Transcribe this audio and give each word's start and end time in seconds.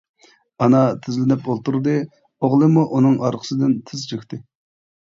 ئانا 0.63 0.79
تىزلىنىپ 1.03 1.45
ئولتۇردى، 1.51 1.95
ئوغلىمۇ 2.49 2.87
ئۇنىڭ 2.89 3.23
ئارقىسىدىن 3.29 3.79
تىز 3.93 4.09
چۆكتى. 4.15 4.43